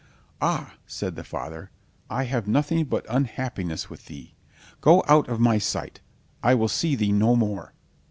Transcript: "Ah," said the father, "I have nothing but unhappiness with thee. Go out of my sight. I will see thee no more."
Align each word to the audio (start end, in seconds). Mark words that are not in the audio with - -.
"Ah," 0.41 0.73
said 0.87 1.15
the 1.15 1.23
father, 1.23 1.69
"I 2.09 2.23
have 2.23 2.47
nothing 2.47 2.85
but 2.85 3.05
unhappiness 3.07 3.87
with 3.87 4.07
thee. 4.07 4.33
Go 4.81 5.03
out 5.07 5.29
of 5.29 5.39
my 5.39 5.59
sight. 5.59 6.01
I 6.41 6.55
will 6.55 6.67
see 6.69 6.95
thee 6.95 7.11
no 7.11 7.35
more." 7.35 7.75